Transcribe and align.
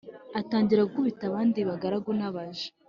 atangira 0.39 0.87
gukubita 0.87 1.23
abandi 1.27 1.59
bagaragu 1.69 2.09
n’abaja 2.19 2.67